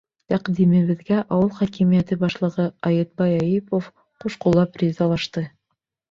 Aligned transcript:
Тәҡдимебеҙгә 0.31 1.17
ауыл 1.33 1.51
хакимиәте 1.57 2.15
башлығы 2.23 2.65
Айытбай 2.89 3.35
Әйүпов 3.41 3.91
ҡуш 4.25 4.39
ҡуллап 4.47 4.81
ризалашты. 4.85 5.45